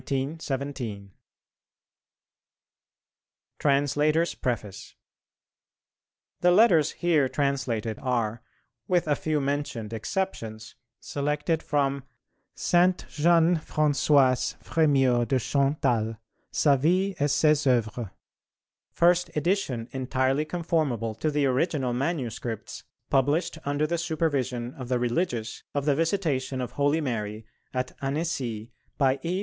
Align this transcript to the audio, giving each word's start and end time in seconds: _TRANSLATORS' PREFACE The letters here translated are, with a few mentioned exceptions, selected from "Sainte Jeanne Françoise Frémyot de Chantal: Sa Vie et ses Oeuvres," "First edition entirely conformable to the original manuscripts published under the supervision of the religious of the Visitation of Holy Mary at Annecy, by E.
_TRANSLATORS' 3.59 4.33
PREFACE 4.33 4.95
The 6.39 6.49
letters 6.51 6.91
here 6.93 7.29
translated 7.29 7.99
are, 8.01 8.41
with 8.87 9.07
a 9.07 9.15
few 9.15 9.39
mentioned 9.39 9.93
exceptions, 9.93 10.73
selected 10.99 11.61
from 11.61 12.03
"Sainte 12.55 13.05
Jeanne 13.09 13.57
Françoise 13.57 14.57
Frémyot 14.63 15.27
de 15.27 15.37
Chantal: 15.37 16.17
Sa 16.49 16.75
Vie 16.77 17.13
et 17.19 17.29
ses 17.29 17.67
Oeuvres," 17.67 18.09
"First 18.89 19.29
edition 19.37 19.87
entirely 19.91 20.45
conformable 20.45 21.13
to 21.13 21.29
the 21.29 21.45
original 21.45 21.93
manuscripts 21.93 22.83
published 23.11 23.59
under 23.65 23.85
the 23.85 23.99
supervision 23.99 24.73
of 24.73 24.89
the 24.89 24.97
religious 24.97 25.61
of 25.75 25.85
the 25.85 25.93
Visitation 25.93 26.59
of 26.59 26.71
Holy 26.71 27.01
Mary 27.01 27.45
at 27.71 27.91
Annecy, 28.01 28.71
by 28.97 29.19
E. 29.21 29.39